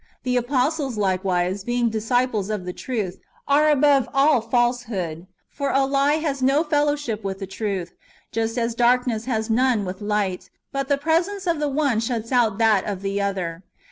^ 0.01 0.03
The 0.23 0.35
apostles, 0.35 0.97
likewise, 0.97 1.63
being 1.63 1.91
disciples 1.91 2.49
of 2.49 2.65
the 2.65 2.73
truth, 2.73 3.19
are 3.47 3.69
above 3.69 4.09
all 4.15 4.41
falsehood; 4.41 5.27
for 5.51 5.69
a 5.69 5.85
lie 5.85 6.15
has 6.15 6.41
no 6.41 6.63
fellowship 6.63 7.23
with 7.23 7.37
the 7.37 7.45
truth, 7.45 7.93
just 8.31 8.57
as 8.57 8.73
darkness 8.73 9.25
has 9.25 9.51
none 9.51 9.85
with 9.85 10.01
light, 10.01 10.49
but 10.71 10.87
the 10.87 10.97
presence 10.97 11.45
of 11.45 11.59
the 11.59 11.69
one 11.69 11.99
shuts 11.99 12.31
out 12.31 12.57
that 12.57 12.83
of 12.87 13.03
the 13.03 13.21
other. 13.21 13.61